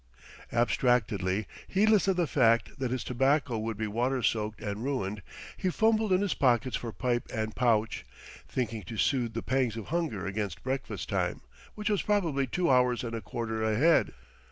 [0.51, 5.21] Abstractedly, heedless of the fact that his tobacco would be water soaked and ruined,
[5.57, 8.03] he fumbled in his pockets for pipe and pouch,
[8.47, 11.41] thinking to soothe the pangs of hunger against breakfast time;
[11.75, 14.11] which was probably two hours and a quarter ahead.